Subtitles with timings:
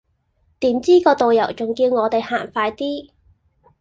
[0.57, 3.11] 點知個導遊仲叫我哋行快啲